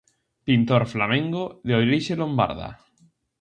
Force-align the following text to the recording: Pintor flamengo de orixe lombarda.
Pintor 0.49 0.83
flamengo 0.93 1.43
de 1.67 1.73
orixe 1.83 2.19
lombarda. 2.23 2.69